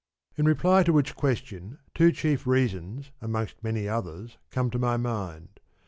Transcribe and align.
In 0.35 0.47
reply 0.47 0.81
to 0.81 0.91
which 0.93 1.15
question, 1.15 1.77
two 1.93 2.11
chief 2.11 2.47
reasons, 2.47 3.11
amongst 3.21 3.63
many 3.63 3.87
others, 3.87 4.39
come 4.49 4.71
to 4.71 4.79
my 4.79 4.97
mind. 4.97 5.59